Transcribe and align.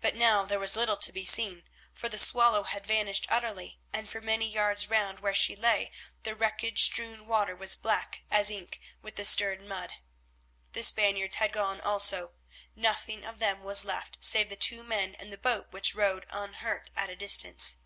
But 0.00 0.14
now 0.14 0.44
there 0.44 0.60
was 0.60 0.76
little 0.76 0.96
to 0.98 1.10
be 1.12 1.24
seen, 1.24 1.64
for 1.92 2.08
the 2.08 2.18
Swallow 2.20 2.62
had 2.62 2.86
vanished 2.86 3.26
utterly, 3.28 3.80
and 3.92 4.08
for 4.08 4.20
many 4.20 4.48
yards 4.48 4.88
round 4.88 5.18
where 5.18 5.34
she 5.34 5.56
lay 5.56 5.90
the 6.22 6.36
wreckage 6.36 6.84
strewn 6.84 7.26
water 7.26 7.56
was 7.56 7.74
black 7.74 8.20
as 8.30 8.48
ink 8.48 8.78
with 9.02 9.16
the 9.16 9.24
stirred 9.24 9.60
mud. 9.60 9.92
The 10.72 10.84
Spaniards 10.84 11.34
had 11.34 11.50
gone 11.50 11.80
also, 11.80 12.34
nothing 12.76 13.24
of 13.24 13.40
them 13.40 13.64
was 13.64 13.84
left, 13.84 14.18
save 14.20 14.50
the 14.50 14.54
two 14.56 14.84
men 14.84 15.16
and 15.16 15.32
the 15.32 15.36
boat 15.36 15.72
which 15.72 15.96
rode 15.96 16.26
unhurt 16.30 16.90
at 16.94 17.10
a 17.10 17.16
distance. 17.16 17.78